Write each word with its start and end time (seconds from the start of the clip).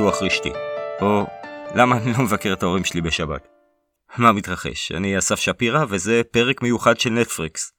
ניתוח 0.00 0.22
רשתי. 0.22 0.48
או 1.00 1.26
למה 1.74 1.96
אני 1.96 2.12
לא 2.12 2.18
מבקר 2.24 2.52
את 2.52 2.62
ההורים 2.62 2.84
שלי 2.84 3.00
בשבת. 3.00 3.48
מה 4.18 4.32
מתרחש? 4.32 4.92
אני 4.92 5.18
אסף 5.18 5.40
שפירא 5.40 5.84
וזה 5.88 6.22
פרק 6.30 6.62
מיוחד 6.62 7.00
של 7.00 7.10
נטפריקס. 7.10 7.72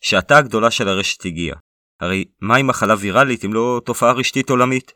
שעתה 0.00 0.38
הגדולה 0.38 0.70
של 0.70 0.88
הרשת 0.88 1.24
הגיעה. 1.24 1.56
הרי 2.00 2.24
מהי 2.40 2.62
מחלה 2.62 2.94
ויראלית 2.98 3.44
אם 3.44 3.54
לא 3.54 3.80
תופעה 3.84 4.12
רשתית 4.12 4.50
עולמית? 4.50 4.92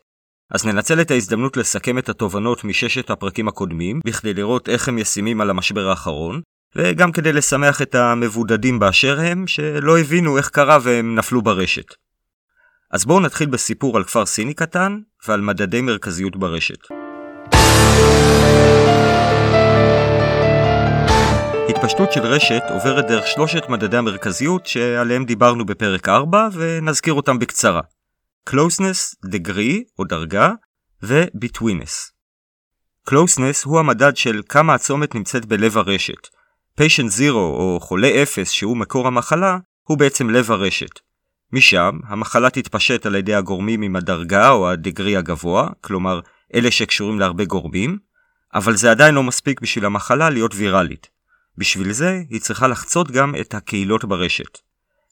אז 0.51 0.65
ננצל 0.65 1.01
את 1.01 1.11
ההזדמנות 1.11 1.57
לסכם 1.57 1.97
את 1.97 2.09
התובנות 2.09 2.63
מששת 2.63 3.09
הפרקים 3.09 3.47
הקודמים, 3.47 3.99
בכדי 4.05 4.33
לראות 4.33 4.69
איך 4.69 4.87
הם 4.87 4.97
ישימים 4.97 5.41
על 5.41 5.49
המשבר 5.49 5.89
האחרון, 5.89 6.41
וגם 6.75 7.11
כדי 7.11 7.33
לשמח 7.33 7.81
את 7.81 7.95
המבודדים 7.95 8.79
באשר 8.79 9.19
הם, 9.19 9.47
שלא 9.47 9.99
הבינו 9.99 10.37
איך 10.37 10.49
קרה 10.49 10.77
והם 10.83 11.15
נפלו 11.15 11.41
ברשת. 11.41 11.93
אז 12.91 13.05
בואו 13.05 13.19
נתחיל 13.19 13.49
בסיפור 13.49 13.97
על 13.97 14.03
כפר 14.03 14.25
סיני 14.25 14.53
קטן 14.53 14.99
ועל 15.27 15.41
מדדי 15.41 15.81
מרכזיות 15.81 16.35
ברשת. 16.35 16.87
התפשטות 21.69 22.11
של 22.11 22.21
רשת 22.21 22.61
עוברת 22.69 23.05
דרך 23.07 23.27
שלושת 23.27 23.69
מדדי 23.69 23.97
המרכזיות 23.97 24.65
שעליהם 24.65 25.25
דיברנו 25.25 25.65
בפרק 25.65 26.09
4 26.09 26.47
ונזכיר 26.53 27.13
אותם 27.13 27.39
בקצרה. 27.39 27.81
Closeness, 28.49 29.27
degree 29.35 29.77
או 29.99 30.03
דרגה 30.03 30.51
ו-betweenness. 31.03 32.11
Closeness 33.09 33.65
הוא 33.65 33.79
המדד 33.79 34.17
של 34.17 34.41
כמה 34.49 34.73
הצומת 34.73 35.15
נמצאת 35.15 35.45
בלב 35.45 35.77
הרשת. 35.77 36.27
Patient 36.81 37.19
Zero 37.19 37.33
או 37.33 37.79
חולה 37.81 38.23
אפס 38.23 38.49
שהוא 38.49 38.77
מקור 38.77 39.07
המחלה 39.07 39.57
הוא 39.83 39.97
בעצם 39.97 40.29
לב 40.29 40.51
הרשת. 40.51 41.08
משם 41.53 41.99
המחלה 42.07 42.49
תתפשט 42.49 43.05
על 43.05 43.15
ידי 43.15 43.35
הגורמים 43.35 43.81
עם 43.81 43.95
הדרגה 43.95 44.49
או 44.49 44.69
הדגרי 44.69 45.17
הגבוה, 45.17 45.67
כלומר 45.81 46.19
אלה 46.53 46.71
שקשורים 46.71 47.19
להרבה 47.19 47.45
גורמים, 47.45 47.97
אבל 48.53 48.75
זה 48.75 48.91
עדיין 48.91 49.15
לא 49.15 49.23
מספיק 49.23 49.61
בשביל 49.61 49.85
המחלה 49.85 50.29
להיות 50.29 50.51
ויראלית. 50.55 51.07
בשביל 51.57 51.91
זה 51.91 52.21
היא 52.29 52.41
צריכה 52.41 52.67
לחצות 52.67 53.11
גם 53.11 53.35
את 53.41 53.53
הקהילות 53.53 54.05
ברשת. 54.05 54.57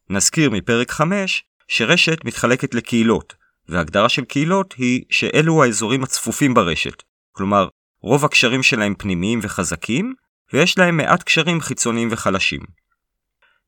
נזכיר 0.10 0.50
מפרק 0.50 0.92
5 0.92 1.44
שרשת 1.68 2.26
מתחלקת 2.26 2.74
לקהילות, 2.74 3.36
והגדרה 3.70 4.10
של 4.10 4.26
קהילות 4.26 4.74
היא 4.78 5.04
שאלו 5.10 5.64
האזורים 5.64 6.04
הצפופים 6.04 6.54
ברשת, 6.54 7.04
כלומר 7.32 7.68
רוב 8.02 8.26
הקשרים 8.26 8.64
שלהם 8.64 8.96
פנימיים 8.98 9.40
וחזקים, 9.44 10.14
ויש 10.54 10.78
להם 10.78 10.98
מעט 10.98 11.24
קשרים 11.24 11.62
חיצוניים 11.62 12.08
וחלשים. 12.12 12.62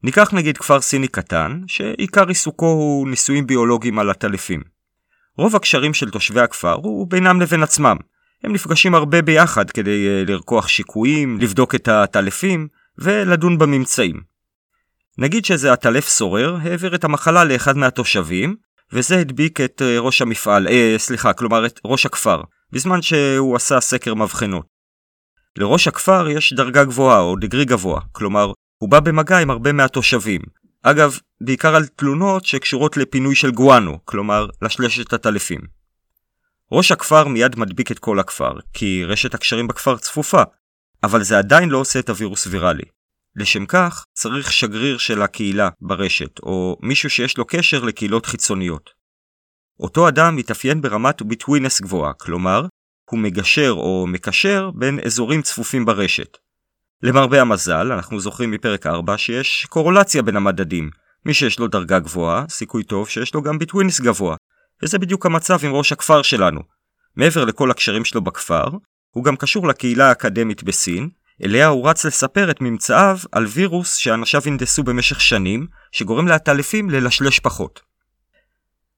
ניקח 0.03 0.33
נגיד 0.33 0.58
כפר 0.58 0.81
סיני 0.81 1.08
קטן, 1.08 1.61
שעיקר 1.67 2.28
עיסוקו 2.28 2.66
הוא 2.66 3.09
ניסויים 3.09 3.47
ביולוגיים 3.47 4.00
על 4.00 4.09
עטלפים. 4.09 4.61
רוב 5.38 5.55
הקשרים 5.55 5.94
של 5.94 6.09
תושבי 6.09 6.39
הכפר 6.39 6.73
הוא 6.73 7.08
בינם 7.08 7.42
לבין 7.42 7.64
עצמם. 7.64 7.97
הם 8.44 8.53
נפגשים 8.53 8.95
הרבה 8.95 9.22
ביחד 9.22 9.72
כדי 9.72 10.08
uh, 10.08 10.30
לרקוח 10.31 10.67
שיקויים, 10.67 11.39
לבדוק 11.42 11.75
את 11.75 11.88
העטלפים 11.88 12.67
ולדון 12.97 13.58
בממצאים. 13.58 14.22
נגיד 15.17 15.45
שאיזה 15.45 15.73
עטלף 15.73 16.08
סורר 16.08 16.58
העביר 16.61 16.95
את 16.95 17.03
המחלה 17.03 17.44
לאחד 17.44 17.77
מהתושבים, 17.77 18.55
וזה 18.94 19.20
הדביק 19.20 19.61
את 19.61 19.81
uh, 19.81 20.02
ראש 20.02 20.22
המפעל, 20.22 20.67
אה, 20.67 20.95
סליחה, 20.97 21.33
כלומר 21.33 21.66
את 21.66 21.80
ראש 21.86 22.05
הכפר, 22.05 22.42
בזמן 22.72 23.02
שהוא 23.02 23.55
עשה 23.55 23.80
סקר 23.80 24.14
מבחנות. 24.14 24.66
לראש 25.58 25.88
הכפר 25.88 26.30
יש 26.30 26.53
דרגה 26.53 26.83
גבוהה 26.83 27.20
או 27.20 27.36
דגרי 27.36 27.66
גבוה, 27.66 28.02
כלומר 28.11 28.52
הוא 28.80 28.89
בא 28.89 28.99
במגע 28.99 29.39
עם 29.39 29.49
הרבה 29.49 29.72
מהתושבים. 29.72 30.41
אגב, 30.83 31.17
בעיקר 31.41 31.75
על 31.75 31.88
תלונות 31.88 32.45
שקשורות 32.45 32.97
לפינוי 32.97 33.36
של 33.36 33.52
גואנו, 33.52 33.99
כלומר 34.05 34.48
לשלשת 34.61 35.14
הטלפים. 35.14 35.59
ראש 36.71 36.92
הכפר 36.92 37.27
מיד 37.27 37.59
מדביק 37.59 37.92
את 37.92 37.99
כל 37.99 38.20
הכפר, 38.20 38.53
כי 38.73 39.05
רשת 39.05 39.33
הקשרים 39.33 39.67
בכפר 39.67 39.98
צפופה, 39.98 40.43
אבל 41.03 41.23
זה 41.23 41.37
עדיין 41.37 41.70
לא 41.70 41.77
עושה 41.77 41.99
את 41.99 42.09
הווירוס 42.09 42.48
ויראלי. 42.48 42.83
לשם 43.36 43.65
כך, 43.65 44.05
צריך 44.14 44.52
שגריר 44.52 44.98
של 44.98 45.21
הקהילה 45.21 45.70
ברשת, 45.82 46.39
או 46.39 46.77
מישהו 46.82 47.09
שיש 47.09 47.37
לו 47.37 47.45
קשר 47.45 47.83
לקהילות 47.83 48.26
חיצוניות. 48.26 48.89
אותו 49.80 50.08
אדם 50.08 50.36
מתאפיין 50.36 50.82
ברמת 50.82 51.21
ביטווינס 51.21 51.82
גבוהה, 51.82 52.14
כלומר, 52.14 52.65
הוא 53.09 53.20
מגשר 53.20 53.71
או 53.71 54.05
מקשר 54.08 54.71
בין 54.76 54.99
אזורים 55.05 55.42
צפופים 55.42 55.86
ברשת. 55.86 56.37
למרבה 57.04 57.42
המזל, 57.42 57.92
אנחנו 57.92 58.20
זוכרים 58.20 58.52
מפרק 58.52 58.86
4 58.87 59.17
שיש 59.17 59.65
קורולציה 59.70 60.21
בין 60.21 60.36
המדדים. 60.36 60.89
מי 61.26 61.33
שיש 61.33 61.60
לו 61.60 61.67
דרגה 61.67 61.99
גבוהה, 61.99 62.45
סיכוי 62.49 62.83
טוב 62.83 63.10
שיש 63.10 63.33
לו 63.33 63.42
גם 63.42 63.60
ביטווינס 63.60 64.02
גבוה. 64.02 64.36
וזה 64.83 64.99
בדיוק 64.99 65.26
המצב 65.26 65.65
עם 65.65 65.73
ראש 65.73 65.92
הכפר 65.92 66.21
שלנו. 66.21 66.61
מעבר 67.15 67.45
לכל 67.45 67.71
הקשרים 67.71 68.05
שלו 68.05 68.21
בכפר, 68.21 68.67
הוא 69.11 69.23
גם 69.23 69.36
קשור 69.36 69.67
לקהילה 69.67 70.09
האקדמית 70.09 70.64
בסין, 70.64 71.09
אליה 71.43 71.67
הוא 71.67 71.89
רץ 71.89 72.05
לספר 72.05 72.52
את 72.52 72.61
ממצאיו 72.61 73.17
על 73.32 73.45
וירוס 73.45 73.95
שאנשיו 73.95 74.42
הנדסו 74.45 74.83
במשך 74.83 75.21
שנים, 75.21 75.67
שגורם 75.92 76.27
לעטלפים 76.27 76.89
ללשלש 76.89 77.39
פחות. 77.39 77.82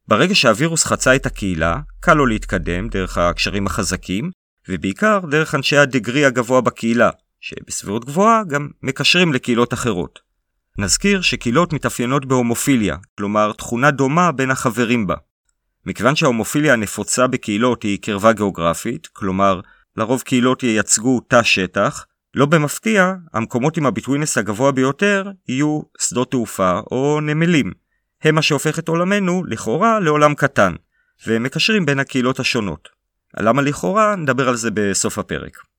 ברגע 0.08 0.36
שהווירוס 0.36 0.86
חצה 0.86 1.16
את 1.16 1.26
הקהילה, 1.26 1.80
קל 2.00 2.14
לו 2.14 2.26
להתקדם 2.26 2.88
דרך 2.88 3.18
הקשרים 3.18 3.68
החזקים, 3.68 4.32
ובעיקר 4.70 5.20
דרך 5.32 5.56
אנשי 5.56 5.78
הדגרי 5.78 6.26
הגבוה 6.26 6.62
בקהילה, 6.62 7.10
שבסבירות 7.42 8.06
גבוהה 8.06 8.44
גם 8.44 8.70
מקשרים 8.84 9.34
לקהילות 9.34 9.74
אחרות. 9.74 10.20
נזכיר 10.78 11.22
שקהילות 11.22 11.74
מתאפיינות 11.74 12.26
בהומופיליה, 12.26 12.98
כלומר 13.18 13.52
תכונה 13.52 13.92
דומה 13.92 14.32
בין 14.32 14.52
החברים 14.52 15.08
בה. 15.08 15.16
מכיוון 15.86 16.16
שההומופיליה 16.16 16.74
הנפוצה 16.74 17.28
בקהילות 17.28 17.84
היא 17.84 18.00
קרבה 18.02 18.34
גיאוגרפית, 18.34 19.08
כלומר 19.08 19.62
לרוב 19.98 20.22
קהילות 20.22 20.64
ייצגו 20.64 21.20
תא 21.20 21.44
שטח, 21.44 22.06
לא 22.36 22.46
במפתיע, 22.46 23.14
המקומות 23.34 23.78
עם 23.78 23.86
הביטווינס 23.86 24.38
הגבוה 24.38 24.72
ביותר 24.72 25.32
יהיו 25.48 25.82
שדות 26.00 26.32
תעופה 26.32 26.80
או 26.92 27.20
נמלים. 27.22 27.72
הם 28.24 28.36
מה 28.36 28.42
שהופך 28.42 28.80
את 28.80 28.88
עולמנו, 28.88 29.44
לכאורה, 29.48 30.00
לעולם 30.00 30.36
קטן, 30.36 30.76
ומקשרים 31.28 31.86
בין 31.86 32.00
הקהילות 32.00 32.40
השונות. 32.40 32.90
למה 33.40 33.62
לכאורה? 33.62 34.16
נדבר 34.16 34.50
על 34.50 34.56
זה 34.56 34.70
בסוף 34.74 35.18
הפרק. 35.18 35.71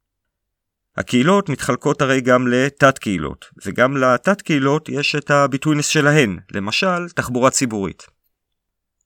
הקהילות 0.97 1.49
מתחלקות 1.49 2.03
הרי 2.03 2.21
גם 2.21 2.49
לתת 2.49 2.99
קהילות, 2.99 3.45
וגם 3.67 3.97
לתת 3.97 4.43
קהילות 4.43 4.89
יש 4.89 5.15
את 5.15 5.31
הביטוינס 5.31 5.87
שלהן, 5.87 6.39
למשל 6.55 7.09
תחבורה 7.09 7.51
ציבורית. 7.51 8.07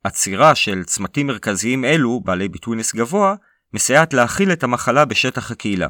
עצירה 0.05 0.55
של 0.55 0.85
צמתים 0.85 1.27
מרכזיים 1.27 1.85
אלו, 1.85 2.21
בעלי 2.25 2.49
ביטוינס 2.49 2.95
גבוה, 2.95 3.35
מסייעת 3.75 4.15
להכיל 4.15 4.53
את 4.53 4.65
המחלה 4.65 5.05
בשטח 5.05 5.51
הקהילה. 5.51 5.89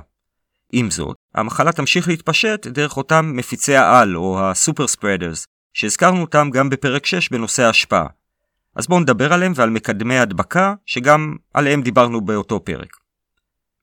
עם 0.73 0.91
זאת, 0.91 1.17
המחלה 1.35 1.73
תמשיך 1.73 2.09
להתפשט 2.09 2.67
דרך 2.67 2.97
אותם 2.97 3.33
מפיצי 3.35 3.77
העל 3.77 4.17
או 4.17 4.41
הסופר 4.41 4.87
ספרדרס, 4.87 5.47
שהזכרנו 5.73 6.21
אותם 6.21 6.51
גם 6.53 6.71
בפרק 6.71 7.07
6 7.07 7.29
בנושא 7.29 7.63
ההשפעה. 7.63 8.07
אז 8.77 8.87
בואו 8.87 9.01
נדבר 9.01 9.33
עליהם 9.33 9.53
ועל 9.57 9.71
מקדמי 9.71 10.19
הדבקה, 10.19 10.75
שגם 10.87 11.37
עליהם 11.55 11.83
דיברנו 11.83 12.21
באותו 12.21 12.65
פרק. 12.65 13.06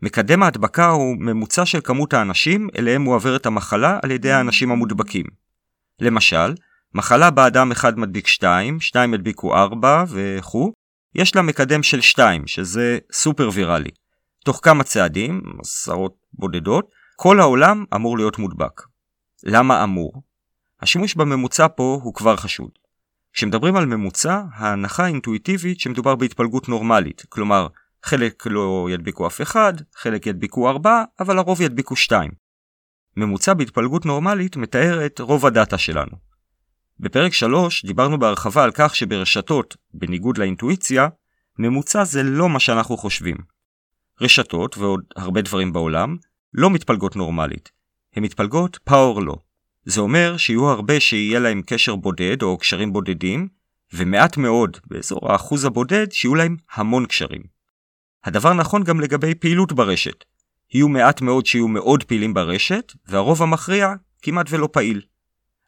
מקדם 0.04 0.44
ההדבקה 0.44 0.90
הוא 0.90 1.16
ממוצע 1.20 1.66
של 1.66 1.80
כמות 1.84 2.14
האנשים 2.14 2.68
אליהם 2.78 3.02
מועברת 3.02 3.46
המחלה 3.46 4.00
על 4.04 4.12
ידי 4.12 4.32
האנשים 4.32 4.72
המודבקים. 4.72 5.26
למשל, 6.00 6.54
מחלה 6.94 7.32
בה 7.32 7.48
אדם 7.48 7.72
אחד 7.72 8.00
מדביק 8.00 8.28
2, 8.28 8.80
2 8.80 9.14
ידביקו 9.14 9.56
4 9.56 10.04
וכו', 10.10 10.74
יש 11.16 11.36
לה 11.36 11.42
מקדם 11.42 11.84
של 11.84 12.02
2, 12.02 12.48
שזה 12.48 12.98
סופר 13.12 13.50
ויראלי. 13.54 13.90
תוך 14.46 14.60
כמה 14.64 14.84
צעדים, 14.84 15.42
עשרות 15.60 16.16
בודדות, 16.34 16.90
כל 17.16 17.40
העולם 17.40 17.86
אמור 17.96 18.18
להיות 18.18 18.40
מודבק. 18.40 18.82
למה 19.44 19.84
אמור? 19.84 20.24
השימוש 20.82 21.16
בממוצע 21.16 21.68
פה 21.76 22.00
הוא 22.04 22.14
כבר 22.14 22.36
חשוד. 22.36 22.72
כשמדברים 23.34 23.76
על 23.76 23.86
ממוצע, 23.86 24.42
ההנחה 24.54 25.04
האינטואיטיבית 25.04 25.80
שמדובר 25.80 26.16
בהתפלגות 26.16 26.70
נורמלית, 26.70 27.24
כלומר, 27.30 27.68
חלק 28.04 28.44
לא 28.46 28.88
ידביקו 28.92 29.28
אף 29.28 29.42
אחד, 29.42 29.74
חלק 29.96 30.28
ידביקו 30.28 30.70
ארבעה, 30.70 31.04
אבל 31.20 31.38
הרוב 31.38 31.62
ידביקו 31.62 31.96
שתיים. 31.96 32.32
ממוצע 33.18 33.54
בהתפלגות 33.54 34.06
נורמלית 34.06 34.58
מתאר 34.58 35.06
את 35.06 35.20
רוב 35.20 35.46
הדאטה 35.46 35.78
שלנו. 35.78 36.18
בפרק 37.00 37.34
3 37.34 37.86
דיברנו 37.86 38.20
בהרחבה 38.20 38.64
על 38.64 38.72
כך 38.74 38.96
שברשתות, 38.96 39.78
בניגוד 39.94 40.38
לאינטואיציה, 40.38 41.08
ממוצע 41.60 42.04
זה 42.04 42.24
לא 42.24 42.50
מה 42.50 42.60
שאנחנו 42.60 42.98
חושבים. 42.98 43.36
רשתות, 44.22 44.78
ועוד 44.78 45.02
הרבה 45.16 45.42
דברים 45.42 45.74
בעולם, 45.74 46.18
לא 46.54 46.70
מתפלגות 46.70 47.16
נורמלית. 47.16 47.72
הן 48.16 48.24
מתפלגות 48.24 48.80
פאור 48.84 49.22
לא. 49.22 49.36
זה 49.86 50.02
אומר 50.02 50.38
שיהיו 50.38 50.70
הרבה 50.70 51.00
שיהיה 51.00 51.40
להם 51.40 51.62
קשר 51.66 51.96
בודד 51.96 52.42
או 52.42 52.58
קשרים 52.58 52.94
בודדים, 52.94 53.48
ומעט 53.94 54.38
מאוד, 54.38 54.78
באזור 54.88 55.32
האחוז 55.32 55.66
הבודד, 55.66 56.12
שיהיו 56.12 56.36
להם 56.36 56.58
המון 56.74 57.06
קשרים. 57.06 57.53
הדבר 58.24 58.54
נכון 58.54 58.84
גם 58.84 59.00
לגבי 59.00 59.36
פעילות 59.36 59.74
ברשת. 59.74 60.24
יהיו 60.74 60.90
מעט 60.90 61.22
מאוד 61.22 61.46
שיהיו 61.46 61.68
מאוד 61.68 62.04
פעילים 62.04 62.34
ברשת, 62.34 62.94
והרוב 63.08 63.42
המכריע 63.44 63.94
כמעט 64.22 64.46
ולא 64.50 64.70
פעיל. 64.72 65.02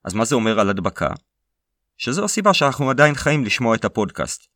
אז 0.03 0.13
מה 0.13 0.25
זה 0.25 0.35
אומר 0.35 0.59
על 0.59 0.69
הדבקה? 0.69 1.09
שזו 1.97 2.25
הסיבה 2.25 2.53
שאנחנו 2.53 2.89
עדיין 2.89 3.15
חיים 3.15 3.45
לשמוע 3.45 3.75
את 3.75 3.85
הפודקאסט. 3.85 4.47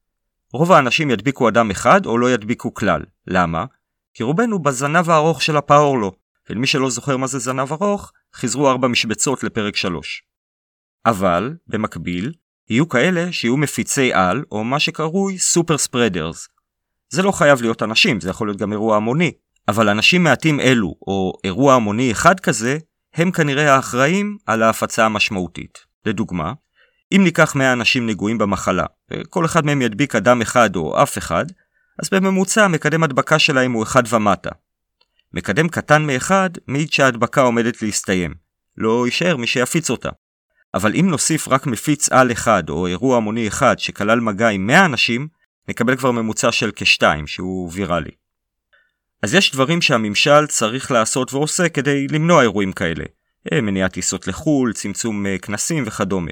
רוב 0.54 0.72
האנשים 0.72 1.10
ידביקו 1.10 1.50
אדם 1.50 1.72
אחד 1.72 2.06
או 2.06 2.18
לא 2.18 2.32
ידביקו 2.32 2.74
כלל. 2.74 3.02
למה? 3.28 3.66
כי 4.14 4.24
רובנו 4.24 4.60
בזנב 4.60 5.10
הארוך 5.10 5.42
של 5.42 5.58
הפאורלו, 5.58 6.12
ולמי 6.50 6.68
שלא 6.68 6.90
זוכר 6.90 7.18
מה 7.18 7.28
זה 7.28 7.40
זנב 7.40 7.72
ארוך, 7.72 8.12
חזרו 8.36 8.70
ארבע 8.70 8.88
משבצות 8.88 9.44
לפרק 9.44 9.76
3. 9.76 10.24
אבל, 11.06 11.54
במקביל, 11.68 12.34
יהיו 12.70 12.90
כאלה 12.90 13.32
שיהיו 13.32 13.58
מפיצי 13.58 14.14
על, 14.14 14.44
או 14.52 14.64
מה 14.64 14.80
שקרוי 14.80 15.38
סופר 15.38 15.78
ספרדרס. 15.78 16.48
זה 17.10 17.24
לא 17.24 17.32
חייב 17.32 17.62
להיות 17.62 17.84
אנשים, 17.84 18.22
זה 18.22 18.30
יכול 18.30 18.48
להיות 18.48 18.58
גם 18.58 18.72
אירוע 18.72 18.96
המוני, 18.96 19.32
אבל 19.68 19.90
אנשים 19.90 20.24
מעטים 20.24 20.60
אלו, 20.60 20.96
או 21.08 21.34
אירוע 21.44 21.74
המוני 21.74 22.12
אחד 22.12 22.40
כזה, 22.40 22.78
הם 23.14 23.32
כנראה 23.32 23.76
האחראים 23.76 24.38
על 24.46 24.64
ההפצה 24.64 25.06
המשמעותית. 25.06 25.78
לדוגמה, 26.06 26.54
אם 27.12 27.22
ניקח 27.24 27.56
100 27.56 27.74
אנשים 27.74 28.08
נגועים 28.08 28.38
במחלה, 28.38 28.86
וכל 29.12 29.46
אחד 29.46 29.66
מהם 29.66 29.82
ידביק 29.82 30.16
אדם 30.16 30.42
אחד 30.42 30.76
או 30.76 31.04
אף 31.04 31.18
אחד, 31.18 31.46
אז 32.04 32.10
בממוצע 32.10 32.68
מקדם 32.68 33.04
הדבקה 33.04 33.40
שלהם 33.40 33.72
הוא 33.72 33.84
אחד 33.84 34.04
ומטה. 34.10 34.50
מקדם 35.34 35.68
קטן 35.68 36.06
מאחד 36.06 36.50
מעיד 36.68 36.92
שההדבקה 36.92 37.42
עומדת 37.42 37.82
להסתיים. 37.82 38.34
לא 38.78 39.06
יישאר 39.06 39.38
מי 39.38 39.48
שיפיץ 39.48 39.90
אותה. 39.90 40.10
אבל 40.74 40.96
אם 40.96 41.10
נוסיף 41.10 41.48
רק 41.48 41.68
מפיץ 41.68 42.10
על 42.10 42.32
אחד 42.32 42.70
או 42.70 42.88
אירוע 42.88 43.18
המוני 43.18 43.48
אחד 43.48 43.80
שכלל 43.80 44.20
מגע 44.20 44.48
עם 44.50 44.68
100 44.68 44.86
אנשים, 44.86 45.28
נקבל 45.70 45.96
כבר 45.98 46.12
ממוצע 46.12 46.52
של 46.52 46.72
כשתיים 46.76 47.28
שהוא 47.28 47.70
ויראלי. 47.74 48.12
אז 49.24 49.34
יש 49.34 49.52
דברים 49.52 49.82
שהממשל 49.82 50.48
צריך 50.48 50.92
לעשות 50.92 51.34
ועושה 51.34 51.70
כדי 51.70 52.08
למנוע 52.08 52.42
אירועים 52.42 52.72
כאלה. 52.72 53.04
אה, 53.54 53.62
מניעת 53.62 53.94
טיסות 53.94 54.28
לחו"ל, 54.28 54.74
צמצום 54.74 55.26
אה, 55.26 55.38
כנסים 55.38 55.84
וכדומה. 55.88 56.32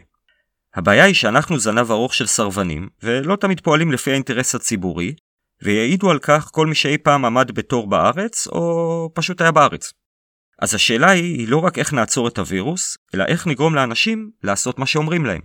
הבעיה 0.76 1.04
היא 1.04 1.16
שאנחנו 1.16 1.60
זנב 1.60 1.92
ארוך 1.92 2.14
של 2.14 2.28
סרבנים, 2.28 2.90
ולא 3.04 3.36
תמיד 3.36 3.60
פועלים 3.62 3.92
לפי 3.92 4.12
האינטרס 4.12 4.56
הציבורי, 4.56 5.16
ויעידו 5.62 6.12
על 6.12 6.20
כך 6.20 6.50
כל 6.52 6.68
מי 6.68 6.76
שאי 6.76 6.98
פעם 6.98 7.26
עמד 7.26 7.52
בתור 7.52 7.88
בארץ, 7.88 8.48
או 8.48 9.10
פשוט 9.14 9.42
היה 9.42 9.52
בארץ. 9.52 9.94
אז 10.60 10.74
השאלה 10.74 11.10
היא, 11.10 11.40
היא 11.40 11.48
לא 11.48 11.58
רק 11.58 11.80
איך 11.80 11.94
נעצור 11.94 12.28
את 12.28 12.38
הווירוס, 12.38 12.98
אלא 13.16 13.24
איך 13.24 13.48
נגרום 13.48 13.76
לאנשים 13.76 14.32
לעשות 14.44 14.80
מה 14.80 14.86
שאומרים 14.86 15.26
להם. 15.26 15.42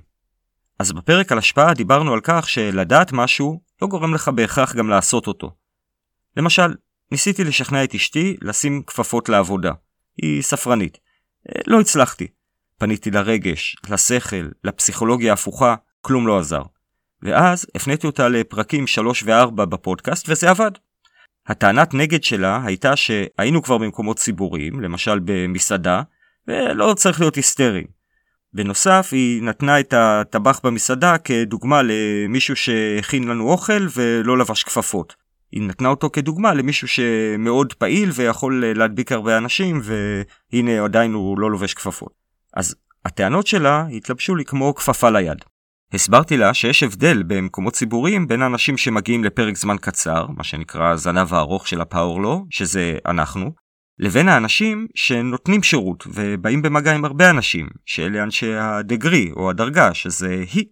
אז 0.78 0.92
בפרק 0.92 1.32
על 1.32 1.38
השפעה 1.38 1.74
דיברנו 1.74 2.12
על 2.12 2.20
כך 2.22 2.48
שלדעת 2.48 3.12
משהו 3.12 3.60
לא 3.82 3.88
גורם 3.88 4.14
לך 4.14 4.28
בהכרח 4.28 4.74
גם 4.74 4.88
לעשות 4.88 5.26
אותו. 5.26 5.50
למשל, 6.36 6.74
ניסיתי 7.12 7.44
לשכנע 7.44 7.84
את 7.84 7.94
אשתי 7.94 8.36
לשים 8.42 8.82
כפפות 8.86 9.28
לעבודה. 9.28 9.72
היא 10.16 10.42
ספרנית. 10.42 10.98
אה, 11.48 11.60
לא 11.66 11.80
הצלחתי. 11.80 12.26
פניתי 12.78 13.10
לרגש, 13.10 13.76
לשכל, 13.90 14.48
לפסיכולוגיה 14.64 15.32
ההפוכה, 15.32 15.74
כלום 16.00 16.26
לא 16.26 16.38
עזר. 16.38 16.62
ואז 17.22 17.66
הפניתי 17.74 18.06
אותה 18.06 18.28
לפרקים 18.28 18.86
3 18.86 19.22
ו-4 19.22 19.50
בפודקאסט 19.50 20.28
וזה 20.28 20.50
עבד. 20.50 20.70
הטענת 21.46 21.94
נגד 21.94 22.22
שלה 22.22 22.62
הייתה 22.64 22.96
שהיינו 22.96 23.62
כבר 23.62 23.78
במקומות 23.78 24.16
ציבוריים, 24.16 24.80
למשל 24.80 25.18
במסעדה, 25.24 26.02
ולא 26.48 26.94
צריך 26.96 27.20
להיות 27.20 27.34
היסטריים. 27.34 28.01
בנוסף, 28.54 29.08
היא 29.12 29.42
נתנה 29.42 29.80
את 29.80 29.94
הטבח 29.96 30.60
במסעדה 30.64 31.18
כדוגמה 31.18 31.80
למישהו 31.84 32.56
שהכין 32.56 33.28
לנו 33.28 33.50
אוכל 33.50 33.86
ולא 33.94 34.38
לבש 34.38 34.62
כפפות. 34.62 35.14
היא 35.52 35.62
נתנה 35.62 35.88
אותו 35.88 36.10
כדוגמה 36.12 36.54
למישהו 36.54 36.88
שמאוד 36.88 37.72
פעיל 37.72 38.10
ויכול 38.14 38.64
להדביק 38.66 39.12
הרבה 39.12 39.38
אנשים, 39.38 39.80
והנה 39.84 40.84
עדיין 40.84 41.12
הוא 41.12 41.38
לא 41.38 41.50
לובש 41.50 41.74
כפפות. 41.74 42.12
אז 42.54 42.74
הטענות 43.04 43.46
שלה 43.46 43.86
התלבשו 43.96 44.36
לי 44.36 44.44
כמו 44.44 44.74
כפפה 44.74 45.10
ליד. 45.10 45.38
הסברתי 45.92 46.36
לה 46.36 46.54
שיש 46.54 46.82
הבדל 46.82 47.22
במקומות 47.22 47.72
ציבוריים 47.72 48.28
בין 48.28 48.42
אנשים 48.42 48.76
שמגיעים 48.76 49.24
לפרק 49.24 49.56
זמן 49.56 49.76
קצר, 49.80 50.26
מה 50.36 50.44
שנקרא 50.44 50.88
הזנב 50.88 51.34
הארוך 51.34 51.68
של 51.68 51.80
הפאורלו, 51.80 52.46
שזה 52.50 52.96
אנחנו, 53.06 53.52
לבין 53.98 54.28
האנשים 54.28 54.86
שנותנים 54.94 55.62
שירות 55.62 56.06
ובאים 56.06 56.62
במגע 56.62 56.94
עם 56.94 57.04
הרבה 57.04 57.30
אנשים, 57.30 57.68
שאלה 57.86 58.22
אנשי 58.22 58.54
הדגרי 58.54 59.30
או 59.36 59.50
הדרגה, 59.50 59.94
שזה 59.94 60.44
היא. 60.52 60.64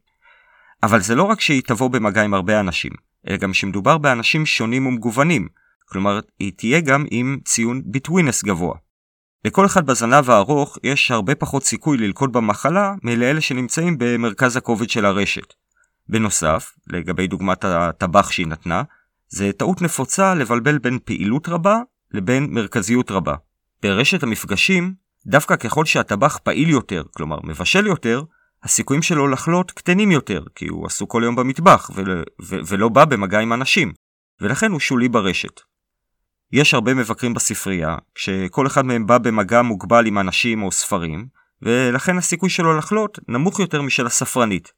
אבל 0.82 1.00
זה 1.00 1.14
לא 1.14 1.22
רק 1.22 1.40
שהיא 1.40 1.62
תבוא 1.66 1.90
במגע 1.90 2.22
עם 2.22 2.34
הרבה 2.34 2.60
אנשים, 2.60 2.92
אלא 3.28 3.36
גם 3.36 3.54
שמדובר 3.54 3.98
באנשים 3.98 4.46
שונים 4.46 4.86
ומגוונים, 4.86 5.48
כלומר 5.88 6.20
היא 6.38 6.52
תהיה 6.56 6.80
גם 6.80 7.06
עם 7.10 7.38
ציון 7.44 7.82
ביטווינס 7.84 8.44
גבוה. 8.44 8.74
לכל 9.44 9.66
אחד 9.66 9.86
בזנב 9.86 10.30
הארוך 10.30 10.78
יש 10.82 11.10
הרבה 11.10 11.34
פחות 11.34 11.64
סיכוי 11.64 11.98
ללקוד 11.98 12.32
במחלה 12.32 12.94
מלאלה 13.02 13.40
שנמצאים 13.40 13.96
במרכז 13.98 14.56
הכובד 14.56 14.90
של 14.90 15.04
הרשת. 15.04 15.54
בנוסף, 16.08 16.72
לגבי 16.86 17.26
דוגמת 17.26 17.64
הטבח 17.64 18.30
שהיא 18.30 18.46
נתנה, 18.46 18.82
זה 19.28 19.50
טעות 19.52 19.82
נפוצה 19.82 20.34
לבלבל 20.34 20.78
בין 20.78 20.98
פעילות 21.04 21.48
רבה 21.48 21.78
לבין 22.12 22.46
מרכזיות 22.50 23.10
רבה. 23.10 23.34
ברשת 23.82 24.22
המפגשים, 24.22 24.94
דווקא 25.26 25.56
ככל 25.56 25.84
שהטבח 25.84 26.38
פעיל 26.38 26.68
יותר, 26.68 27.02
כלומר 27.16 27.38
מבשל 27.44 27.86
יותר, 27.86 28.22
הסיכויים 28.62 29.02
שלו 29.02 29.28
לחלות 29.28 29.70
קטנים 29.70 30.10
יותר, 30.10 30.44
כי 30.54 30.68
הוא 30.68 30.86
עסוק 30.86 31.10
כל 31.10 31.22
יום 31.24 31.36
במטבח 31.36 31.90
ול... 31.94 32.24
ו... 32.42 32.56
ולא 32.66 32.88
בא 32.88 33.04
במגע 33.04 33.40
עם 33.40 33.52
אנשים, 33.52 33.92
ולכן 34.40 34.70
הוא 34.70 34.80
שולי 34.80 35.08
ברשת. 35.08 35.60
יש 36.52 36.74
הרבה 36.74 36.94
מבקרים 36.94 37.34
בספרייה, 37.34 37.96
כשכל 38.14 38.66
אחד 38.66 38.86
מהם 38.86 39.06
בא 39.06 39.18
במגע 39.18 39.62
מוגבל 39.62 40.06
עם 40.06 40.18
אנשים 40.18 40.62
או 40.62 40.72
ספרים, 40.72 41.26
ולכן 41.62 42.18
הסיכוי 42.18 42.50
שלו 42.50 42.78
לחלות 42.78 43.18
נמוך 43.28 43.60
יותר 43.60 43.82
משל 43.82 44.06
הספרנית. 44.06 44.72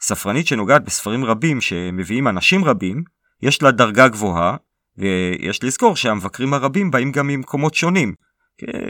ספרנית 0.00 0.46
שנוגעת 0.46 0.84
בספרים 0.84 1.24
רבים 1.24 1.60
שמביאים 1.60 2.28
אנשים 2.28 2.64
רבים, 2.64 3.04
יש 3.42 3.62
לה 3.62 3.70
דרגה 3.70 4.08
גבוהה, 4.08 4.56
ויש 4.98 5.64
לזכור 5.64 5.96
שהמבקרים 5.96 6.54
הרבים 6.54 6.90
באים 6.90 7.12
גם 7.12 7.26
ממקומות 7.26 7.74
שונים, 7.74 8.14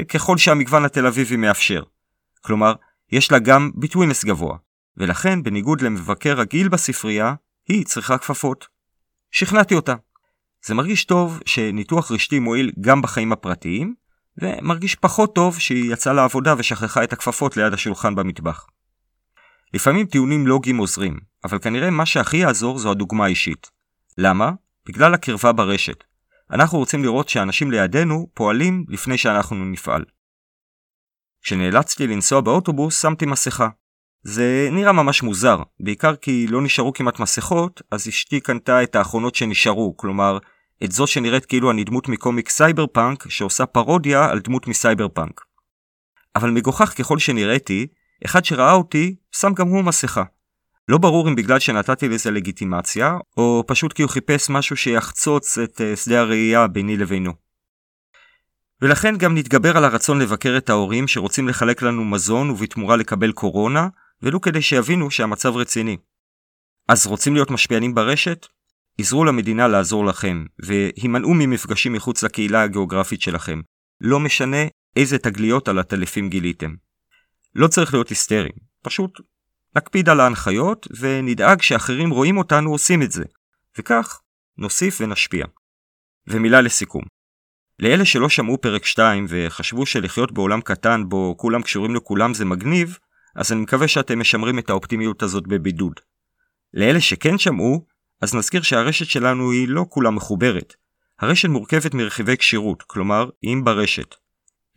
ככל 0.09 0.39
שהמגוון 0.39 0.85
התל 0.85 1.07
אביבי 1.07 1.37
מאפשר. 1.37 1.83
כלומר, 2.41 2.75
יש 3.13 3.33
לה 3.33 3.39
גם 3.39 3.71
ביטווינס 3.75 4.25
גבוה, 4.25 4.57
ולכן 4.97 5.43
בניגוד 5.43 5.81
למבקר 5.81 6.33
רגיל 6.33 6.69
בספרייה, 6.69 7.35
היא 7.69 7.85
צריכה 7.85 8.19
כפפות. 8.19 8.67
שכנעתי 9.31 9.75
אותה. 9.75 9.95
זה 10.67 10.75
מרגיש 10.75 11.05
טוב 11.05 11.41
שניתוח 11.47 12.13
רשתי 12.13 12.39
מועיל 12.39 12.73
גם 12.81 13.03
בחיים 13.03 13.33
הפרטיים, 13.33 13.95
ומרגיש 14.43 14.95
פחות 14.95 15.35
טוב 15.35 15.59
שהיא 15.59 15.93
יצאה 15.93 16.13
לעבודה 16.13 16.55
ושכחה 16.59 17.05
את 17.05 17.13
הכפפות 17.13 17.57
ליד 17.57 17.73
השולחן 17.73 18.15
במטבח. 18.15 18.67
לפעמים 19.75 20.07
טיעונים 20.07 20.47
לוגיים 20.47 20.77
עוזרים, 20.77 21.19
אבל 21.45 21.59
כנראה 21.59 21.91
מה 21.91 22.07
שהכי 22.07 22.37
יעזור 22.37 22.79
זו 22.79 22.91
הדוגמה 22.91 23.25
האישית. 23.25 23.71
למה? 24.19 24.51
בגלל 24.87 25.15
הקרבה 25.15 25.53
ברשת. 25.53 26.05
אנחנו 26.51 26.79
רוצים 26.79 27.03
לראות 27.03 27.29
שאנשים 27.29 27.71
לידינו 27.71 28.29
פועלים 28.35 28.85
לפני 28.89 29.19
שאנחנו 29.19 29.65
נפעל. 29.65 30.05
כשנאלצתי 31.43 32.07
לנסוע 32.07 32.41
באוטובוס 32.41 33.03
שמתי 33.03 33.27
מסכה. 33.27 33.69
זה 34.23 34.69
נראה 34.73 34.93
ממש 34.93 35.23
מוזר, 35.23 35.63
בעיקר 35.81 36.17
כי 36.17 36.47
לא 36.47 36.63
נשארו 36.63 36.93
כמעט 36.93 37.21
מסכות, 37.21 37.83
אז 37.91 38.09
אשתי 38.09 38.41
קנתה 38.41 38.83
את 38.83 38.97
האחרונות 38.97 39.35
שנשארו, 39.35 39.97
כלומר, 39.97 40.39
את 40.85 40.93
זו 40.93 41.07
שנראית 41.07 41.45
כאילו 41.45 41.71
אני 41.71 41.85
דמות 41.85 42.09
מקומיק 42.09 42.49
סייבר 42.49 42.87
פאנק 42.87 43.29
שעושה 43.29 43.67
פרודיה 43.67 44.31
על 44.31 44.39
דמות 44.41 44.67
מסייבר 44.67 45.09
פאנק. 45.09 45.41
אבל 46.37 46.51
מגוחך 46.51 46.95
ככל 46.99 47.19
שנראיתי, 47.19 47.87
אחד 48.25 48.45
שראה 48.45 48.73
אותי 48.73 49.17
שם 49.33 49.53
גם 49.55 49.69
הוא 49.69 49.85
מסכה. 49.85 50.23
לא 50.89 50.99
ברור 50.99 51.29
אם 51.29 51.35
בגלל 51.35 51.59
שנתתי 51.59 52.09
לזה 52.09 52.31
לגיטימציה, 52.31 53.19
או 53.37 53.65
פשוט 53.67 53.93
כי 53.93 54.03
הוא 54.03 54.11
חיפש 54.11 54.51
משהו 54.51 54.77
שיחצוץ 54.77 55.59
את 55.59 55.81
אה, 55.81 55.97
שדה 55.97 56.21
הראייה 56.21 56.67
ביני 56.67 56.97
לבינו. 56.97 57.33
ולכן 58.83 59.17
גם 59.17 59.35
נתגבר 59.35 59.77
על 59.77 59.85
הרצון 59.85 60.19
לבקר 60.19 60.55
את 60.57 60.71
ההורים 60.71 61.09
שרוצים 61.09 61.49
לחלק 61.49 61.83
לנו 61.83 62.05
מזון 62.05 62.51
ובתמורה 62.51 62.97
לקבל 62.97 63.33
קורונה, 63.33 63.89
ולו 64.23 64.41
כדי 64.41 64.63
שיבינו 64.63 65.11
שהמצב 65.11 65.57
רציני. 65.57 65.97
אז 66.89 67.07
רוצים 67.07 67.35
להיות 67.35 67.51
משפיענים 67.51 67.95
ברשת? 67.95 68.47
עזרו 68.99 69.25
למדינה 69.25 69.69
לעזור 69.69 70.07
לכם, 70.07 70.45
והימנעו 70.59 71.35
ממפגשים 71.35 71.93
מחוץ 71.93 72.23
לקהילה 72.23 72.63
הגיאוגרפית 72.63 73.23
שלכם. 73.23 73.61
לא 74.01 74.21
משנה 74.21 74.67
איזה 74.97 75.19
תגליות 75.19 75.69
על 75.69 75.79
הטלפים 75.79 76.29
גיליתם. 76.29 76.75
לא 77.55 77.69
צריך 77.69 77.95
להיות 77.95 78.09
היסטריים, 78.09 78.53
פשוט 78.83 79.21
נקפיד 79.77 80.09
על 80.09 80.21
ההנחיות 80.21 80.87
ונדאג 80.99 81.63
שאחרים 81.63 82.11
רואים 82.11 82.39
אותנו 82.39 82.71
עושים 82.71 83.03
את 83.03 83.13
זה, 83.13 83.25
וכך 83.79 84.21
נוסיף 84.59 85.01
ונשפיע. 85.01 85.47
ומילה 86.27 86.61
לסיכום. 86.61 87.03
לאלה 87.79 88.05
שלא 88.05 88.29
שמעו 88.29 88.61
פרק 88.61 88.85
2 88.85 89.27
וחשבו 89.29 89.87
שלחיות 89.87 90.33
בעולם 90.33 90.61
קטן 90.61 91.09
בו 91.09 91.35
כולם 91.39 91.63
קשורים 91.63 91.95
לכולם 91.95 92.35
זה 92.35 92.45
מגניב, 92.45 92.99
אז 93.35 93.53
אני 93.53 93.61
מקווה 93.61 93.89
שאתם 93.89 94.21
משמרים 94.21 94.59
את 94.59 94.71
האופטימיות 94.71 95.23
הזאת 95.23 95.47
בבידוד. 95.47 96.01
לאלה 96.75 97.01
שכן 97.01 97.39
שמעו, 97.39 97.87
אז 98.23 98.35
נזכיר 98.35 98.63
שהרשת 98.63 99.07
שלנו 99.07 99.51
היא 99.53 99.69
לא 99.69 99.87
כולה 99.89 100.11
מחוברת. 100.11 100.75
הרשת 101.21 101.49
מורכבת 101.49 101.95
מרכיבי 101.95 102.37
כשירות, 102.37 102.83
כלומר, 102.83 103.29
אם 103.45 103.63
ברשת. 103.65 104.15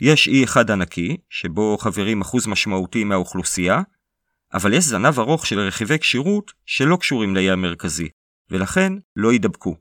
יש 0.01 0.27
אי 0.27 0.43
אחד 0.43 0.71
ענקי, 0.71 1.17
שבו 1.29 1.77
חברים 1.77 2.21
אחוז 2.21 2.47
משמעותי 2.47 3.03
מהאוכלוסייה, 3.03 3.81
אבל 4.53 4.73
יש 4.73 4.83
זנב 4.83 5.19
ארוך 5.19 5.45
של 5.45 5.59
רכיבי 5.59 5.99
כשירות 5.99 6.51
שלא 6.65 6.95
קשורים 6.95 7.35
לאי 7.35 7.51
המרכזי, 7.51 8.09
ולכן 8.51 8.93
לא 9.15 9.33
יידבקו. 9.33 9.75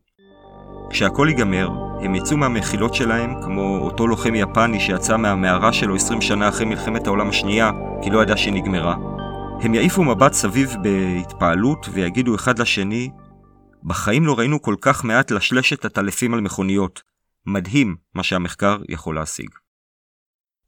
כשהכל 0.90 1.26
ייגמר, 1.30 1.68
הם 2.02 2.14
יצאו 2.14 2.36
מהמחילות 2.36 2.94
שלהם 2.94 3.34
כמו 3.42 3.78
אותו 3.78 4.06
לוחם 4.06 4.34
יפני 4.34 4.80
שיצא 4.80 5.16
מהמערה 5.16 5.72
שלו 5.72 5.94
20 5.94 6.20
שנה 6.20 6.48
אחרי 6.48 6.64
מלחמת 6.66 7.06
העולם 7.06 7.28
השנייה, 7.28 7.70
כי 8.02 8.10
לא 8.10 8.22
ידע 8.22 8.36
שהיא 8.36 8.54
נגמרה. 8.54 8.94
הם 9.60 9.74
יעיפו 9.74 10.04
מבט 10.04 10.32
סביב 10.32 10.74
בהתפעלות 10.82 11.88
ויגידו 11.92 12.34
אחד 12.34 12.58
לשני, 12.58 13.10
בחיים 13.84 14.26
לא 14.26 14.38
ראינו 14.38 14.62
כל 14.62 14.74
כך 14.80 15.04
מעט 15.04 15.30
לשלשת 15.30 15.84
עטלפים 15.84 16.34
על 16.34 16.40
מכוניות. 16.40 17.02
מדהים 17.46 17.96
מה 18.14 18.22
שהמחקר 18.22 18.78
יכול 18.88 19.14
להשיג. 19.14 19.50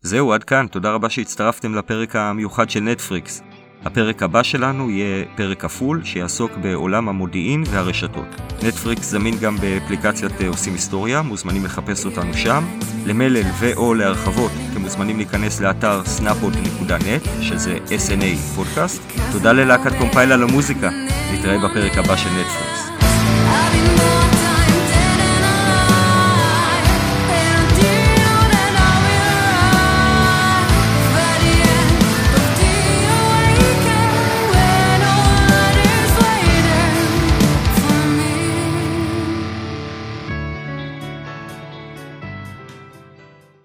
זהו, 0.00 0.32
עד 0.32 0.44
כאן, 0.44 0.66
תודה 0.66 0.92
רבה 0.92 1.10
שהצטרפתם 1.10 1.74
לפרק 1.74 2.16
המיוחד 2.16 2.70
של 2.70 2.80
נטפריקס. 2.80 3.42
הפרק 3.84 4.22
הבא 4.22 4.42
שלנו 4.42 4.90
יהיה 4.90 5.24
פרק 5.36 5.60
כפול 5.60 6.04
שיעסוק 6.04 6.50
בעולם 6.62 7.08
המודיעין 7.08 7.64
והרשתות. 7.70 8.40
נטפריקס 8.62 9.10
זמין 9.10 9.34
גם 9.40 9.56
באפליקציית 9.56 10.40
אה, 10.40 10.48
עושים 10.48 10.72
היסטוריה, 10.72 11.22
מוזמנים 11.22 11.64
לחפש 11.64 12.04
אותנו 12.04 12.34
שם. 12.34 12.64
למלל 13.06 13.42
ו/או 13.60 13.94
להרחבות 13.94 14.50
אתם 14.72 14.80
מוזמנים 14.80 15.16
להיכנס 15.16 15.60
לאתר 15.60 16.02
snapod.net 16.18 17.42
שזה 17.42 17.78
SNA 17.86 18.54
פודקאסט. 18.56 19.02
תודה 19.32 19.52
ללהקת 19.52 19.98
קומפייל 19.98 20.32
על 20.32 20.42
המוזיקה, 20.42 20.90
נתראה 21.32 21.58
בפרק 21.58 21.98
הבא 21.98 22.16
של 22.16 22.30
נטפריקס. 22.30 22.90